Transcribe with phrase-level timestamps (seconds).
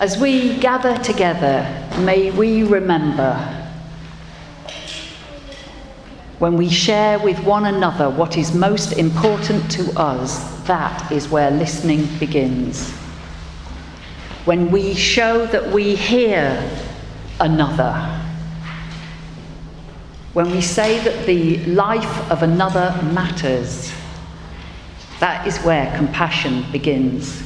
[0.00, 1.62] As we gather together,
[1.98, 3.36] may we remember
[6.38, 11.50] when we share with one another what is most important to us, that is where
[11.50, 12.90] listening begins.
[14.46, 16.66] When we show that we hear
[17.38, 17.92] another,
[20.32, 23.92] when we say that the life of another matters,
[25.18, 27.42] that is where compassion begins.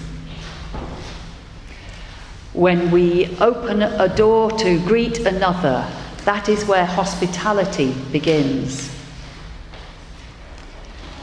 [2.54, 5.90] When we open a door to greet another,
[6.24, 8.90] that is where hospitality begins.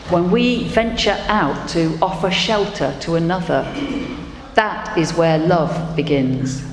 [0.09, 3.63] When we venture out to offer shelter to another,
[4.55, 6.63] that is where love begins.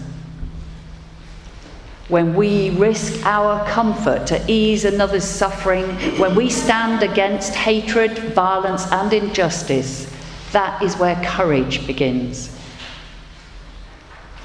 [2.08, 5.86] When we risk our comfort to ease another's suffering,
[6.18, 10.12] when we stand against hatred, violence, and injustice,
[10.50, 12.57] that is where courage begins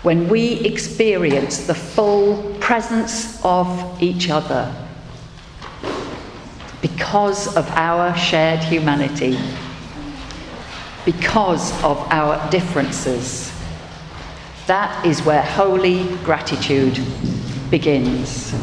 [0.04, 4.74] when we experience the full presence of each other
[6.82, 9.40] because of our shared humanity,
[11.06, 13.54] because of our differences.
[14.68, 17.00] That is where holy gratitude
[17.72, 18.54] begins.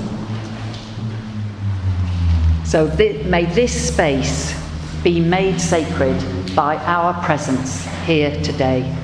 [2.65, 4.55] So th- may this space
[5.03, 9.00] be made sacred by our presence here today.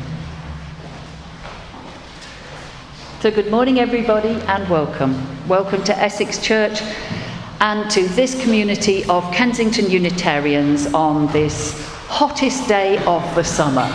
[3.23, 5.17] So, good morning, everybody, and welcome.
[5.49, 6.83] Welcome to Essex Church
[7.61, 11.73] and to this community of Kensington Unitarians on this
[12.09, 13.91] hottest day of the summer.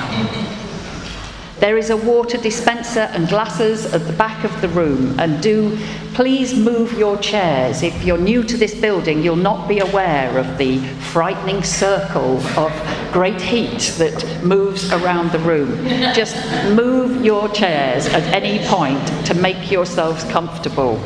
[1.61, 5.77] There is a water dispenser and glasses at the back of the room, and do
[6.15, 7.83] please move your chairs.
[7.83, 10.79] If you're new to this building, you'll not be aware of the
[11.13, 12.73] frightening circle of
[13.13, 15.87] great heat that moves around the room.
[16.15, 16.35] Just
[16.73, 20.99] move your chairs at any point to make yourselves comfortable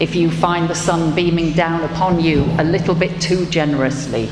[0.00, 4.30] if you find the sun beaming down upon you a little bit too generously.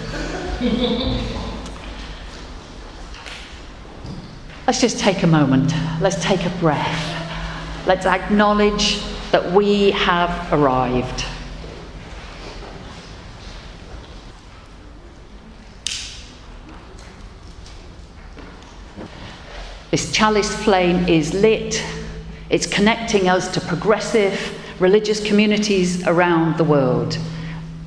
[4.66, 5.72] Let's just take a moment.
[6.00, 7.86] Let's take a breath.
[7.86, 9.00] Let's acknowledge
[9.30, 11.24] that we have arrived.
[19.92, 21.80] This chalice flame is lit.
[22.50, 27.16] It's connecting us to progressive religious communities around the world.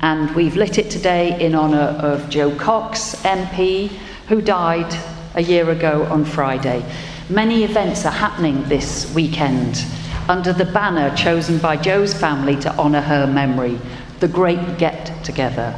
[0.00, 3.88] And we've lit it today in honour of Jo Cox, MP,
[4.28, 4.90] who died
[5.34, 6.84] a year ago on Friday.
[7.28, 9.84] Many events are happening this weekend
[10.28, 13.78] under the banner chosen by Jo's family to honour her memory
[14.20, 15.74] the Great Get Together.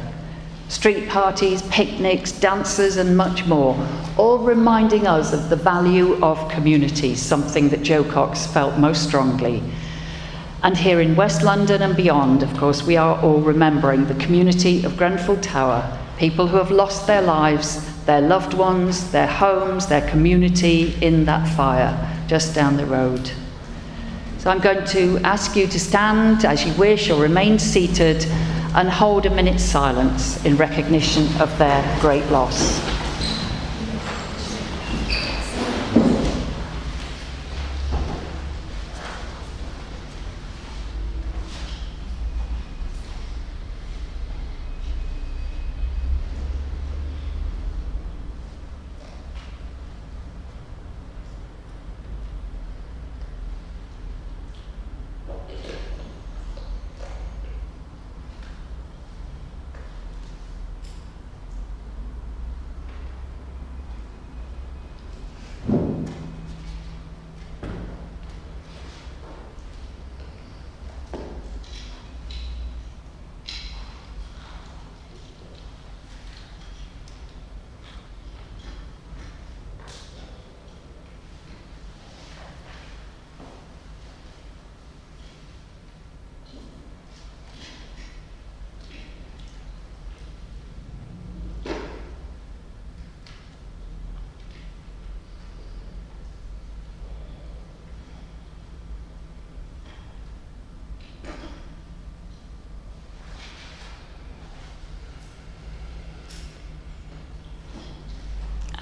[0.67, 3.77] Street parties, picnics, dances, and much more,
[4.17, 9.63] all reminding us of the value of community, something that Jo Cox felt most strongly.
[10.63, 14.83] And here in West London and beyond, of course, we are all remembering the community
[14.83, 20.07] of Grenfell Tower, people who have lost their lives their loved ones, their homes, their
[20.09, 21.95] community in that fire
[22.27, 23.31] just down the road.
[24.39, 28.25] So I'm going to ask you to stand as you wish or remain seated
[28.75, 33.02] and hold a minute's silence in recognition of their great loss.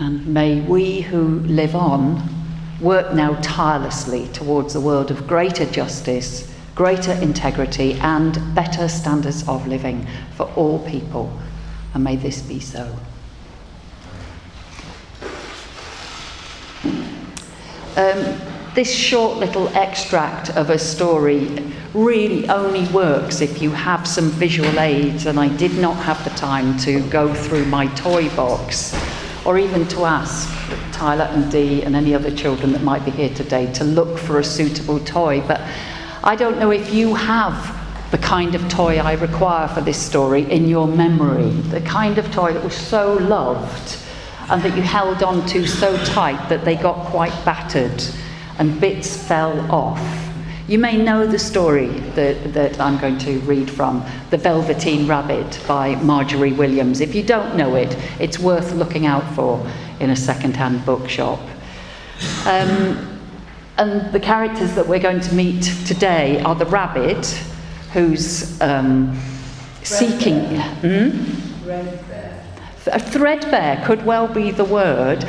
[0.02, 2.28] And may we who live on
[2.82, 9.68] work now tirelessly towards a world of greater justice, greater integrity, and better standards of
[9.68, 11.32] living for all people.
[11.94, 12.98] And may this be so.
[17.96, 18.42] Um,
[18.74, 21.46] this short little extract of a story
[21.94, 26.32] really only works if you have some visual aids, and I did not have the
[26.32, 28.96] time to go through my toy box
[29.46, 30.50] or even to ask
[30.92, 34.40] Tyler and Dee and any other children that might be here today to look for
[34.40, 35.42] a suitable toy.
[35.42, 35.62] But
[36.24, 37.78] I don't know if you have
[38.12, 42.32] the kind of toy I require for this story in your memory, the kind of
[42.32, 43.98] toy that was so loved
[44.50, 48.04] and that you held on to so tight that they got quite battered
[48.60, 50.21] and bits fell off.
[50.72, 55.60] You may know the story that, that I'm going to read from, The Velveteen Rabbit
[55.68, 57.02] by Margery Williams.
[57.02, 59.70] If you don't know it, it's worth looking out for
[60.00, 61.42] in a second-hand bookshop.
[62.46, 63.20] Um,
[63.78, 67.26] and the characters that we're going to meet today are the rabbit,
[67.92, 69.20] who's um,
[69.84, 70.56] seeking.
[70.56, 71.10] Hmm?
[71.64, 72.46] Threadbare.
[72.78, 75.28] Threadbare could well be the word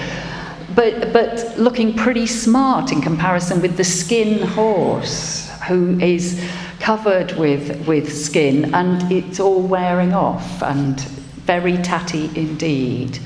[0.75, 6.43] but, but looking pretty smart in comparison with the skin horse, who is
[6.81, 11.01] covered with, with skin and it's all wearing off and
[11.47, 13.19] very tatty indeed.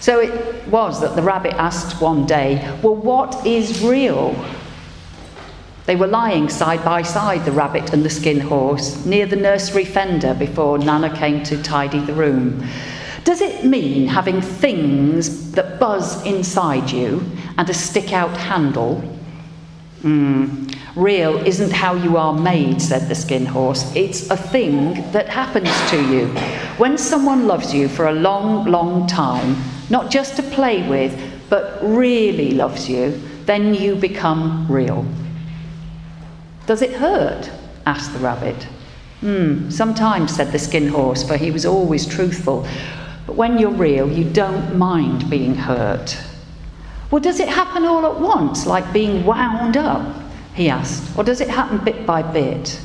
[0.00, 4.34] So it was that the rabbit asked one day, Well, what is real?
[5.86, 9.84] They were lying side by side, the rabbit and the skin horse, near the nursery
[9.84, 12.64] fender before Nana came to tidy the room.
[13.24, 17.24] Does it mean having things that buzz inside you
[17.58, 19.02] and a stick out handle?
[20.02, 20.74] Mm.
[20.96, 23.94] Real isn't how you are made, said the skin horse.
[23.94, 26.26] It's a thing that happens to you.
[26.78, 29.56] When someone loves you for a long, long time,
[29.88, 31.16] not just to play with,
[31.48, 35.06] but really loves you, then you become real.
[36.66, 37.50] Does it hurt?
[37.86, 38.66] asked the rabbit.
[39.20, 42.66] Hmm, sometimes, said the skin horse, for he was always truthful.
[43.30, 46.18] But when you're real, you don't mind being hurt.
[47.12, 50.20] Well, does it happen all at once, like being wound up?
[50.52, 51.16] He asked.
[51.16, 52.80] Or does it happen bit by bit?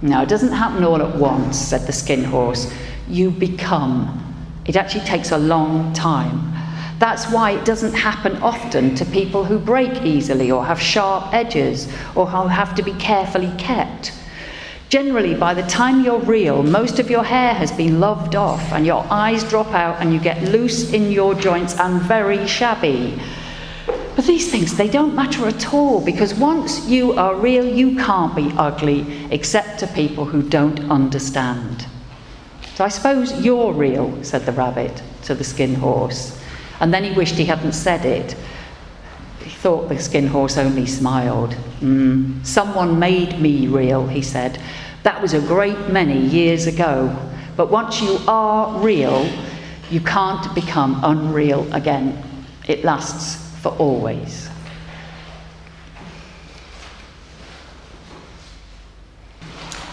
[0.00, 2.72] No, it doesn't happen all at once, said the skin horse.
[3.08, 4.34] You become.
[4.64, 6.54] It actually takes a long time.
[6.98, 11.92] That's why it doesn't happen often to people who break easily or have sharp edges
[12.14, 14.12] or who have to be carefully kept.
[14.94, 18.86] Generally, by the time you're real, most of your hair has been loved off and
[18.86, 23.20] your eyes drop out and you get loose in your joints and very shabby.
[24.14, 28.36] But these things, they don't matter at all because once you are real, you can't
[28.36, 31.88] be ugly except to people who don't understand.
[32.76, 36.40] So I suppose you're real, said the rabbit to the skin horse.
[36.78, 38.36] And then he wished he hadn't said it.
[39.40, 41.56] He thought the skin horse only smiled.
[41.80, 44.60] Mm, someone made me real, he said.
[45.04, 47.14] That was a great many years ago.
[47.56, 49.30] But once you are real,
[49.90, 52.20] you can't become unreal again.
[52.66, 54.48] It lasts for always.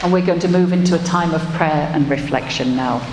[0.02, 3.06] And we're going to move into a time of prayer and reflection now.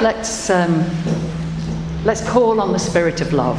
[0.00, 0.88] Let's, um,
[2.04, 3.58] let's call on the Spirit of love.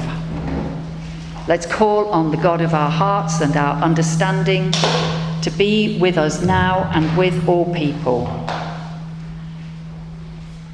[1.47, 4.71] Let's call on the God of our hearts and our understanding
[5.41, 8.25] to be with us now and with all people.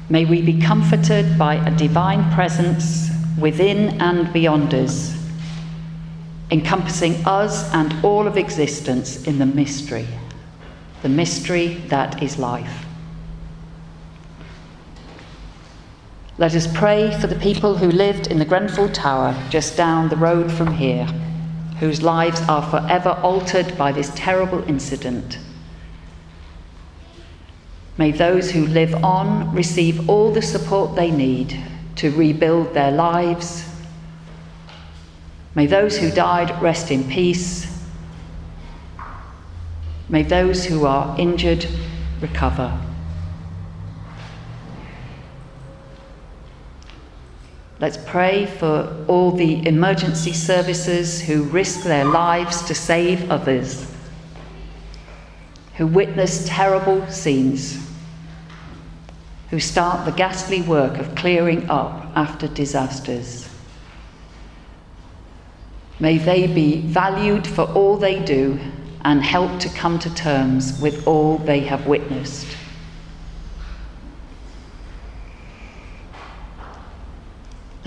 [0.08, 5.14] May we be comforted by a divine presence within and beyond us,
[6.50, 10.06] encompassing us and all of existence in the mystery,
[11.02, 12.87] the mystery that is life.
[16.38, 20.16] Let us pray for the people who lived in the Grenfell Tower just down the
[20.16, 21.04] road from here,
[21.80, 25.40] whose lives are forever altered by this terrible incident.
[27.96, 31.60] May those who live on receive all the support they need
[31.96, 33.68] to rebuild their lives.
[35.56, 37.84] May those who died rest in peace.
[40.08, 41.66] May those who are injured
[42.20, 42.87] recover.
[47.80, 53.88] Let's pray for all the emergency services who risk their lives to save others,
[55.76, 57.78] who witness terrible scenes,
[59.50, 63.48] who start the ghastly work of clearing up after disasters.
[66.00, 68.58] May they be valued for all they do
[69.04, 72.56] and help to come to terms with all they have witnessed.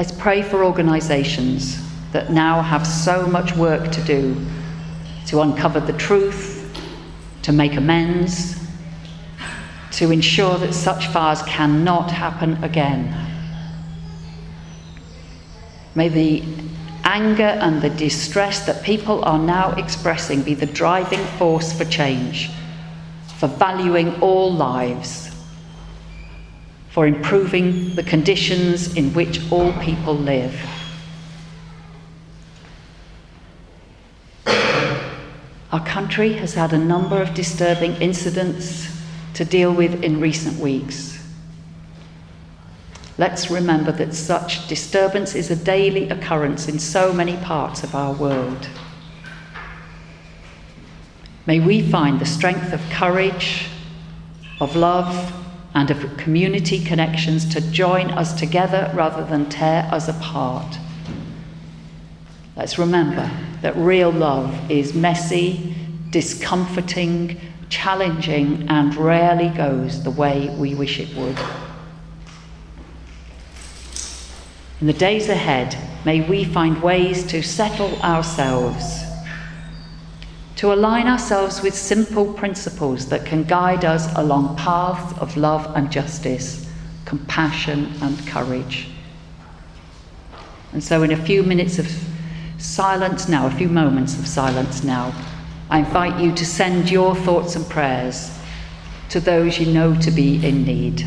[0.02, 1.80] Let's pray for organisations
[2.12, 4.36] that now have so much work to do
[5.28, 6.76] to uncover the truth,
[7.44, 8.60] to make amends,
[9.92, 13.16] to ensure that such fires cannot happen again.
[15.94, 16.44] May the
[17.04, 22.50] anger and the distress that people are now expressing be the driving force for change,
[23.38, 25.31] for valuing all lives,
[26.92, 30.54] for improving the conditions in which all people live.
[35.72, 38.94] Our country has had a number of disturbing incidents
[39.36, 41.18] to deal with in recent weeks.
[43.18, 48.12] Let's remember that such disturbance is a daily occurrence in so many parts of our
[48.14, 48.68] world.
[51.46, 53.68] May we find the strength of courage,
[54.60, 55.41] of love,
[55.74, 60.78] and of community connections to join us together rather than tear us apart.
[62.56, 63.30] Let's remember
[63.62, 65.76] that real love is messy,
[66.10, 71.40] discomforting, challenging, and rarely goes the way we wish it would.
[74.82, 79.04] In the days ahead, may we find ways to settle ourselves,
[80.62, 85.92] to align ourselves with simple principles that can guide us along paths of love and
[85.92, 86.70] justice,
[87.04, 88.88] compassion and courage.
[90.72, 91.88] And so, in a few minutes of
[92.60, 95.16] silence now, a few moments of silence now,
[95.72, 98.30] I invite you to send your thoughts and prayers
[99.10, 101.04] to those you know to be in need.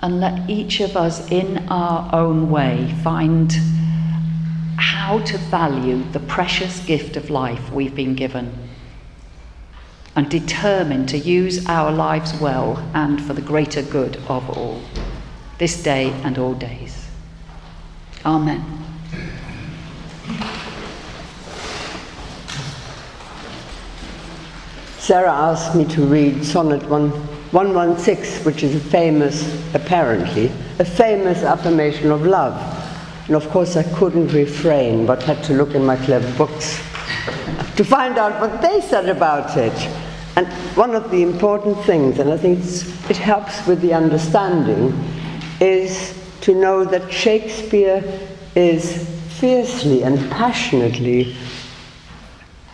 [0.00, 3.56] And let each of us, in our own way, find
[4.76, 8.52] how to value the precious gift of life we've been given
[10.16, 14.80] and determine to use our lives well and for the greater good of all,
[15.58, 17.08] this day and all days.
[18.24, 18.64] Amen.
[24.98, 27.35] Sarah asked me to read Sonnet 1.
[27.56, 29.42] 116, which is a famous,
[29.74, 32.54] apparently, a famous affirmation of love.
[33.28, 36.76] And of course, I couldn't refrain, but had to look in my clever books
[37.76, 39.72] to find out what they said about it.
[40.36, 40.46] And
[40.76, 42.58] one of the important things, and I think
[43.08, 44.92] it helps with the understanding,
[45.58, 48.04] is to know that Shakespeare
[48.54, 49.08] is
[49.40, 51.34] fiercely and passionately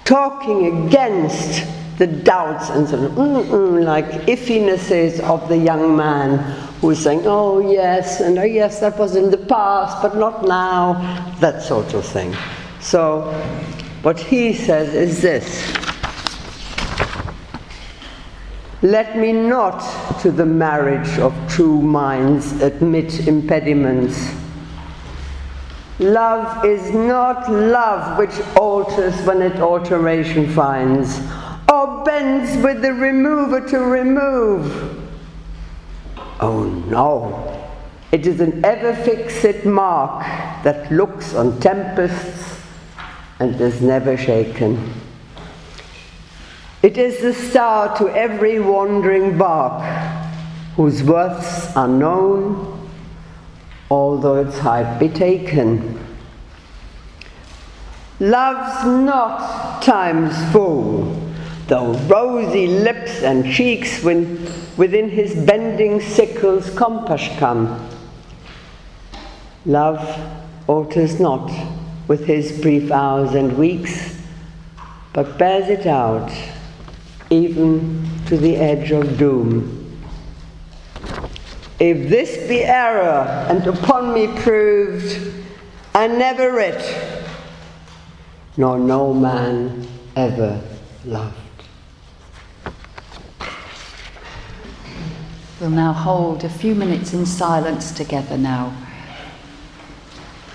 [0.05, 1.69] talking against
[2.03, 6.37] the doubts and sort of like iffinesses of the young man
[6.81, 10.45] who is saying, oh yes, and oh yes, that was in the past, but not
[10.45, 10.95] now,
[11.39, 12.37] that sort of thing.
[12.81, 13.33] So,
[14.03, 15.73] what he says is this
[18.83, 19.79] Let me not
[20.23, 24.35] to the marriage of true minds admit impediments.
[26.01, 31.21] Love is not love which alters when it alteration finds
[32.03, 34.99] or bends with the remover to remove.
[36.41, 37.69] Oh no,
[38.11, 40.25] it is an ever fixed mark
[40.65, 42.61] that looks on tempests
[43.39, 44.93] and is never shaken.
[46.83, 49.83] It is the star to every wandering bark,
[50.75, 52.91] whose worths are known,
[53.89, 56.05] although its height be taken.
[58.19, 61.22] Love's not time's full
[61.69, 67.89] though rosy lips and cheeks when within his bending sickle's compass come.
[69.65, 70.01] Love
[70.67, 71.51] alters not
[72.09, 74.19] with his brief hours and weeks,
[75.13, 76.33] but bears it out
[77.31, 79.79] even to the edge of doom.
[81.79, 85.33] If this be error and upon me proved,
[85.95, 86.83] I never writ,
[88.57, 90.61] nor no man ever
[91.05, 91.42] loved.
[95.63, 98.77] We'll now hold a few minutes in silence together now.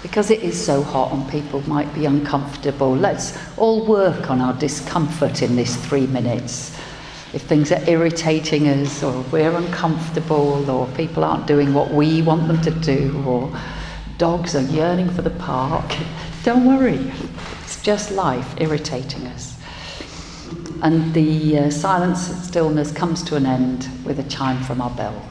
[0.01, 4.51] Because it is so hot and people might be uncomfortable, let's all work on our
[4.55, 6.77] discomfort in this three minutes.
[7.31, 12.49] If things are irritating us, or we're uncomfortable, or people aren't doing what we want
[12.49, 13.49] them to do, or
[14.17, 15.89] Dogs are yearning for the park.
[16.43, 17.13] Don't worry,
[17.63, 19.56] it's just life irritating us.
[20.81, 24.91] And the uh, silence and stillness comes to an end with a chime from our
[24.91, 25.21] bell.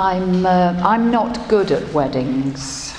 [0.00, 2.94] I'm, uh, I'm not good at weddings.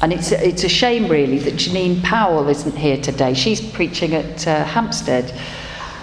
[0.00, 3.34] And it's, it's a shame, really, that Janine Powell isn't here today.
[3.34, 5.38] She's preaching at uh, Hampstead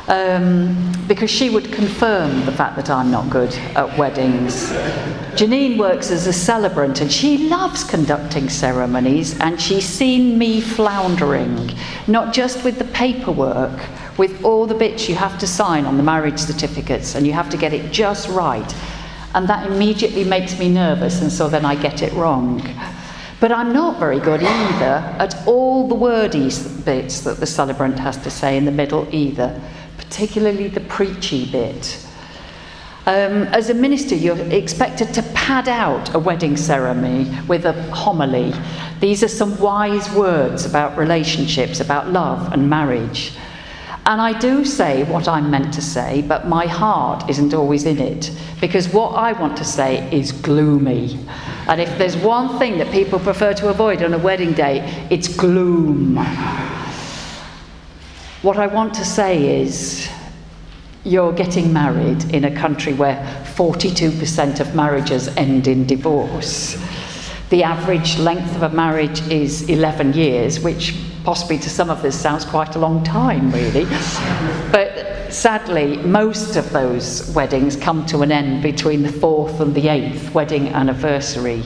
[0.07, 4.69] um, because she would confirm the fact that I'm not good at weddings.
[5.33, 11.71] Janine works as a celebrant and she loves conducting ceremonies, and she's seen me floundering,
[12.05, 13.79] not just with the paperwork,
[14.19, 17.49] with all the bits you have to sign on the marriage certificates, and you have
[17.49, 18.75] to get it just right
[19.35, 22.61] and that immediately makes me nervous, and so then I get it wrong.
[23.41, 26.49] But I'm not very good either at all the wordy
[26.85, 29.61] bits that the celebrant has to say in the middle either,
[29.97, 32.01] particularly the preachy bit.
[33.07, 38.53] Um, as a minister, you're expected to pad out a wedding ceremony with a homily.
[39.01, 43.33] These are some wise words about relationships, about love and marriage.
[44.07, 47.97] And I do say what I'm meant to say, but my heart isn't always in
[47.97, 51.17] it because what I want to say is gloomy.
[51.67, 55.27] And if there's one thing that people prefer to avoid on a wedding day, it's
[55.27, 56.17] gloom.
[58.43, 60.07] What I want to say is
[61.03, 63.15] you're getting married in a country where
[63.55, 66.77] 42% of marriages end in divorce.
[67.49, 72.17] The average length of a marriage is 11 years, which possibly to some of this
[72.17, 73.85] sounds quite a long time, really.
[74.71, 79.87] But sadly, most of those weddings come to an end between the fourth and the
[79.89, 81.63] eighth wedding anniversary.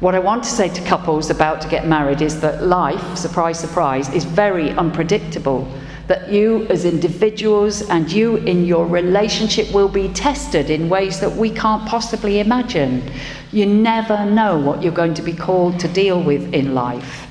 [0.00, 3.60] What I want to say to couples about to get married is that life, surprise,
[3.60, 5.70] surprise, is very unpredictable.
[6.06, 11.32] That you, as individuals, and you in your relationship will be tested in ways that
[11.36, 13.10] we can't possibly imagine.
[13.52, 17.27] You never know what you're going to be called to deal with in life.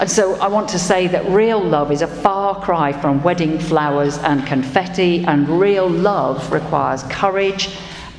[0.00, 3.58] And so I want to say that real love is a far cry from wedding
[3.58, 7.68] flowers and confetti, and real love requires courage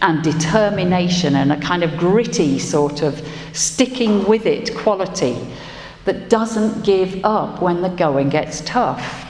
[0.03, 5.35] and determination and a kind of gritty sort of sticking with it quality
[6.05, 9.27] that doesn't give up when the going gets tough.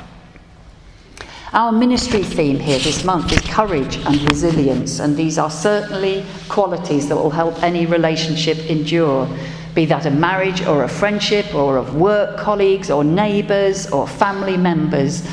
[1.54, 7.08] Our ministry theme here this month is courage and resilience, and these are certainly qualities
[7.08, 9.26] that will help any relationship endure
[9.74, 14.58] be that a marriage or a friendship or of work colleagues or neighbours or family
[14.58, 15.28] members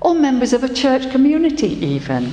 [0.00, 2.32] or members of a church community, even.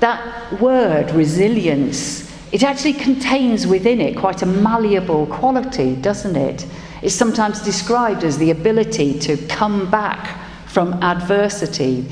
[0.00, 6.66] That word, resilience, it actually contains within it quite a malleable quality, doesn't it?
[7.02, 12.06] It's sometimes described as the ability to come back from adversity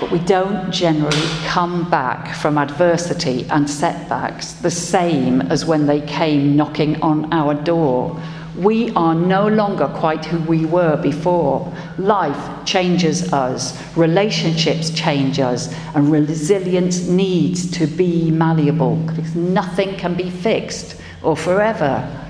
[0.00, 6.00] but we don't generally come back from adversity and setbacks the same as when they
[6.00, 8.20] came knocking on our door.
[8.56, 11.72] We are no longer quite who we were before.
[11.98, 20.14] Life changes us, relationships change us, and resilience needs to be malleable because nothing can
[20.14, 22.23] be fixed or forever.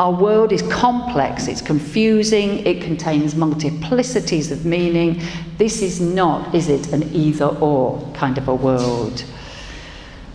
[0.00, 5.20] Our world is complex, it's confusing, it contains multiplicities of meaning.
[5.58, 9.22] This is not, is it, an either or kind of a world.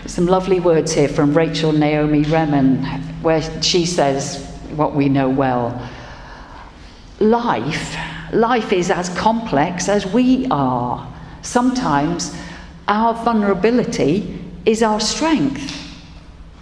[0.06, 2.86] Some lovely words here from Rachel Naomi Remen,
[3.23, 5.89] where she says what we know well.
[7.19, 7.97] Life,
[8.32, 11.12] life is as complex as we are.
[11.41, 12.38] Sometimes
[12.88, 15.75] our vulnerability is our strength.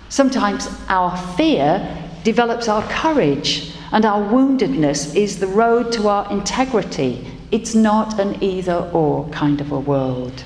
[0.07, 7.27] Sometimes our fear develops our courage, and our woundedness is the road to our integrity.
[7.51, 10.43] It's not an either or kind of a world.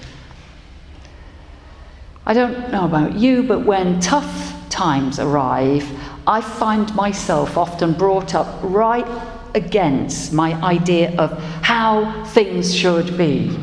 [2.25, 5.89] I don't know about you, but when tough times arrive,
[6.27, 9.07] I find myself often brought up right
[9.55, 13.57] against my idea of how things should be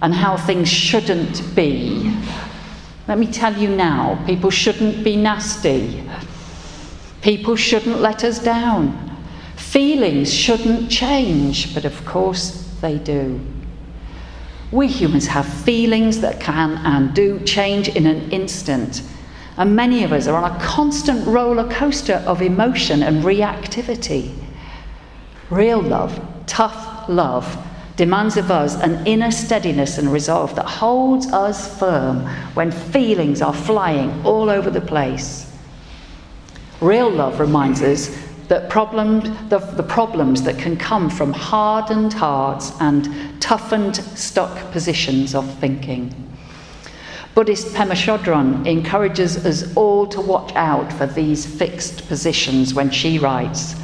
[0.00, 2.14] and how things shouldn't be.
[3.08, 6.04] Let me tell you now people shouldn't be nasty.
[7.22, 9.16] People shouldn't let us down.
[9.56, 13.40] Feelings shouldn't change, but of course they do.
[14.70, 19.02] We humans have feelings that can and do change in an instant.
[19.56, 24.34] And many of us are on a constant roller coaster of emotion and reactivity.
[25.50, 31.78] Real love, tough love, demands of us an inner steadiness and resolve that holds us
[31.78, 35.47] firm when feelings are flying all over the place.
[36.80, 42.72] Real love reminds us that problem, the, the problems that can come from hardened hearts
[42.80, 43.08] and
[43.40, 46.14] toughened stuck positions of thinking.
[47.34, 53.18] Buddhist Pema Chodron encourages us all to watch out for these fixed positions when she
[53.18, 53.74] writes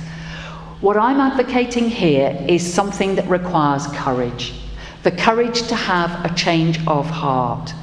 [0.81, 4.55] What I'm advocating here is something that requires courage
[5.05, 7.75] the courage to have a change of heart.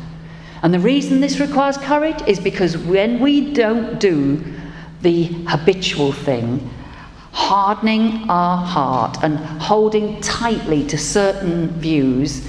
[0.64, 4.44] And the reason this requires courage is because when we don't do
[5.02, 6.70] the habitual thing,
[7.32, 12.48] hardening our heart and holding tightly to certain views,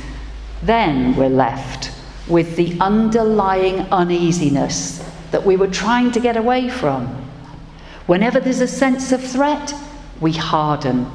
[0.62, 1.92] then we're left
[2.28, 7.06] with the underlying uneasiness that we were trying to get away from.
[8.06, 9.74] Whenever there's a sense of threat,
[10.20, 11.06] we harden.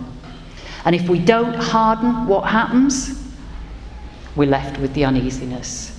[0.85, 3.23] And if we don't harden, what happens?
[4.35, 5.96] We're left with the uneasiness.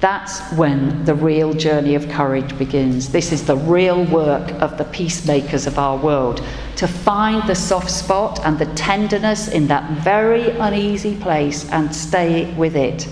[0.00, 3.12] That's when the real journey of courage begins.
[3.12, 6.42] This is the real work of the peacemakers of our world
[6.76, 12.50] to find the soft spot and the tenderness in that very uneasy place and stay
[12.54, 13.06] with it.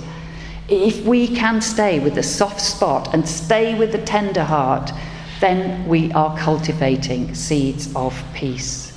[0.70, 4.90] If we can stay with the soft spot and stay with the tender heart,
[5.40, 8.88] then we are cultivating seeds of peace.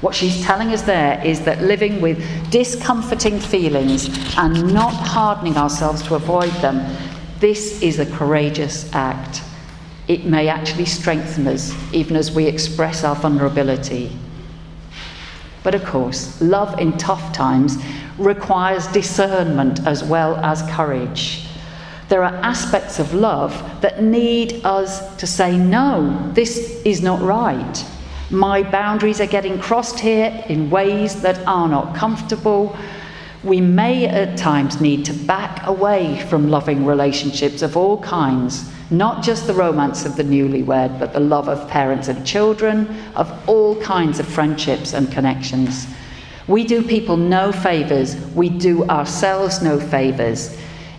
[0.00, 2.18] What she's telling us there is that living with
[2.50, 4.08] discomforting feelings
[4.38, 6.96] and not hardening ourselves to avoid them,
[7.38, 9.42] this is a courageous act.
[10.08, 14.16] It may actually strengthen us even as we express our vulnerability.
[15.62, 17.76] But of course, love in tough times
[18.16, 21.46] requires discernment as well as courage.
[22.08, 27.84] There are aspects of love that need us to say, no, this is not right.
[28.30, 32.76] My boundaries are getting crossed here in ways that are not comfortable.
[33.42, 39.24] We may at times need to back away from loving relationships of all kinds, not
[39.24, 43.74] just the romance of the newlywed, but the love of parents and children, of all
[43.82, 45.88] kinds of friendships and connections.
[46.46, 50.56] We do people no favours, we do ourselves no favours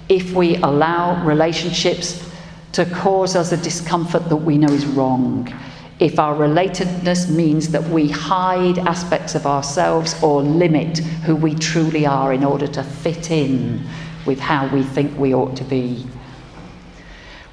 [0.10, 2.30] if we allow relationships
[2.74, 5.54] to cause us a discomfort that we know is wrong
[6.02, 12.08] if our relatedness means that we hide aspects of ourselves or limit who we truly
[12.08, 13.80] are in order to fit in
[14.26, 16.04] with how we think we ought to be.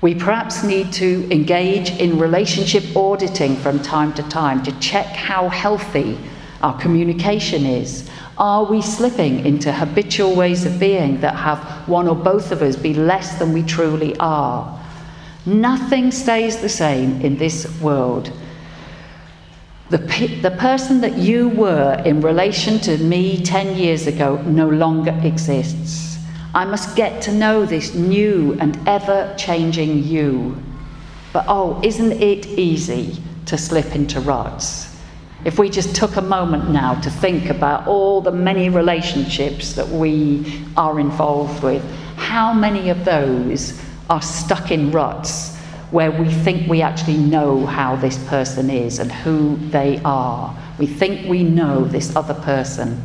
[0.00, 5.50] We perhaps need to engage in relationship auditing from time to time to check how
[5.50, 6.18] healthy
[6.62, 8.08] our communication is.
[8.38, 12.76] Are we slipping into habitual ways of being that have one or both of us
[12.76, 14.77] be less than we truly are?
[15.48, 18.30] Nothing stays the same in this world.
[19.88, 19.96] The,
[20.42, 26.18] the person that you were in relation to me 10 years ago no longer exists.
[26.54, 30.62] I must get to know this new and ever changing you.
[31.32, 34.98] But oh, isn't it easy to slip into ruts?
[35.46, 39.88] If we just took a moment now to think about all the many relationships that
[39.88, 41.82] we are involved with,
[42.16, 45.56] how many of those are stuck in ruts
[45.90, 50.54] where we think we actually know how this person is and who they are.
[50.78, 53.02] We think we know this other person,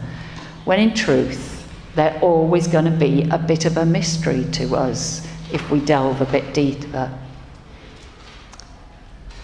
[0.65, 5.25] when in truth, they're always going to be a bit of a mystery to us
[5.51, 7.11] if we delve a bit deeper.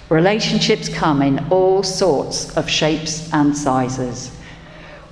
[0.10, 4.36] Relationships come in all sorts of shapes and sizes.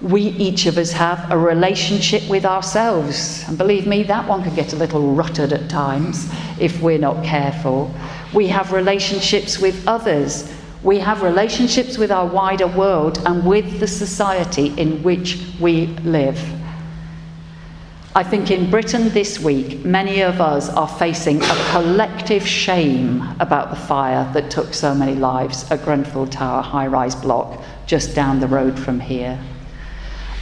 [0.02, 3.44] We, each of us, have a relationship with ourselves.
[3.48, 6.30] And believe me, that one can get a little rutted at times
[6.60, 7.92] if we're not careful.
[8.34, 10.54] We have relationships with others.
[10.84, 16.40] We have relationships with our wider world and with the society in which we live.
[18.18, 23.70] I think in Britain this week, many of us are facing a collective shame about
[23.70, 28.40] the fire that took so many lives at Grenfell Tower high rise block just down
[28.40, 29.40] the road from here.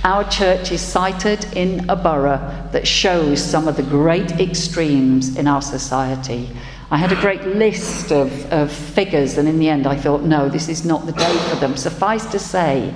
[0.05, 2.37] Our church is sited in a borough
[2.71, 6.47] that shows some of the great extremes in our society.
[6.91, 10.47] I had a great list of, of figures, and in the end, I thought, no,
[10.47, 11.75] this is not the day for them.
[11.75, 12.93] Suffice to say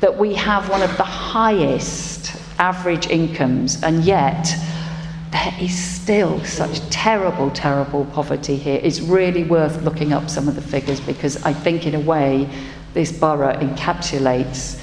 [0.00, 4.56] that we have one of the highest average incomes, and yet
[5.30, 8.80] there is still such terrible, terrible poverty here.
[8.82, 12.48] It's really worth looking up some of the figures because I think, in a way,
[12.92, 14.80] this borough encapsulates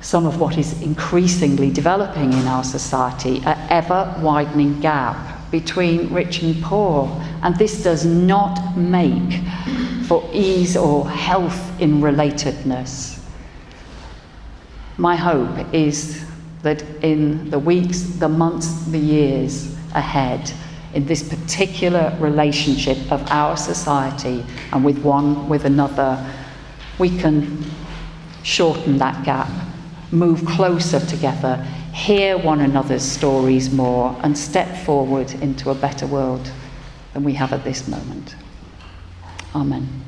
[0.00, 6.42] some of what is increasingly developing in our society, an ever widening gap between rich
[6.42, 7.08] and poor.
[7.42, 9.40] And this does not make
[10.06, 13.22] for ease or health in relatedness.
[14.96, 16.24] My hope is
[16.62, 20.52] that in the weeks, the months, the years ahead,
[20.94, 26.18] in this particular relationship of our society and with one with another,
[26.98, 27.64] we can
[28.42, 29.50] shorten that gap,
[30.10, 31.56] move closer together,
[31.92, 36.50] hear one another's stories more, and step forward into a better world
[37.12, 38.36] than we have at this moment.
[39.54, 40.04] Amen.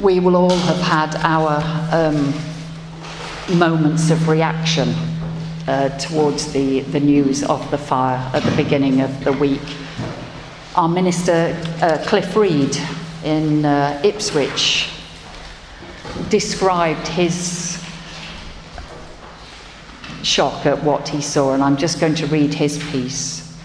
[0.00, 2.34] we will all have had our um,
[3.58, 4.90] moments of reaction
[5.66, 9.62] uh, towards the, the news of the fire at the beginning of the week.
[10.76, 12.76] Our minister, uh, Cliff Reed,
[13.24, 14.90] in uh, Ipswich,
[16.28, 17.82] described his
[20.22, 23.56] shock at what he saw, and I'm just going to read his piece.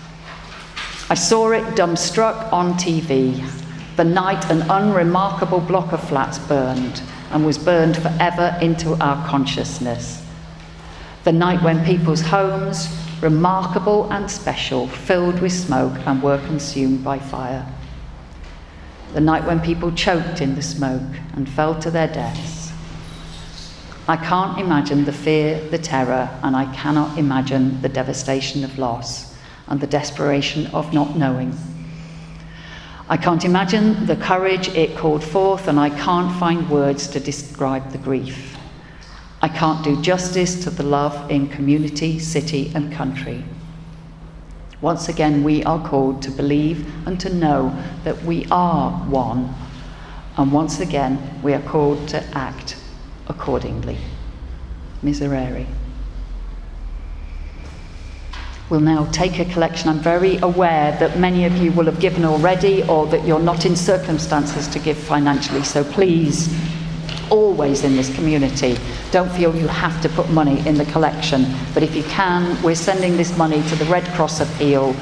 [1.10, 3.46] I saw it dumbstruck on TV
[3.98, 10.24] the night an unremarkable block of flats burned and was burned forever into our consciousness.
[11.24, 12.88] The night when people's homes,
[13.22, 17.66] remarkable and special, filled with smoke and were consumed by fire.
[19.14, 22.72] The night when people choked in the smoke and fell to their deaths.
[24.08, 29.36] I can't imagine the fear, the terror, and I cannot imagine the devastation of loss
[29.68, 31.58] and the desperation of not knowing
[33.12, 37.92] I can't imagine the courage it called forth, and I can't find words to describe
[37.92, 38.51] the grief.
[39.42, 43.44] I can't do justice to the love in community, city, and country.
[44.82, 49.54] Once again, we are called to believe and to know that we are one.
[50.38, 52.78] And once again, we are called to act
[53.28, 53.98] accordingly.
[55.04, 55.66] Miserere
[58.70, 59.90] We'll now take a collection.
[59.90, 63.66] I'm very aware that many of you will have given already or that you're not
[63.66, 65.64] in circumstances to give financially.
[65.64, 66.48] So please,
[67.32, 68.78] always in this community,
[69.10, 71.46] don't feel you have to put money in the collection.
[71.74, 74.94] But if you can, we're sending this money to the Red Cross appeal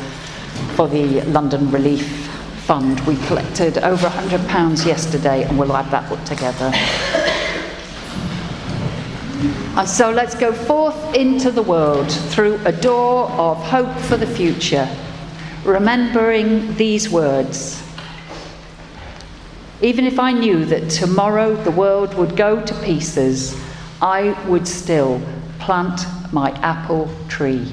[0.76, 2.08] for the London Relief
[2.65, 3.00] Fund.
[3.02, 6.72] We collected over £100 yesterday and we'll add that together.
[9.76, 14.28] And so let's go forth into the world through a door of hope for the
[14.28, 14.88] future,
[15.63, 17.82] remembering these words.
[19.82, 23.58] Even if I knew that tomorrow the world would go to pieces,
[24.02, 25.22] I would still
[25.60, 26.02] plant
[26.34, 27.72] my apple tree.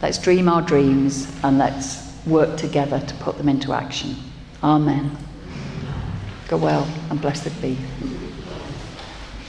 [0.00, 4.16] Let's dream our dreams and let's work together to put them into action.
[4.62, 5.16] Amen.
[6.48, 7.76] Go well and blessed be.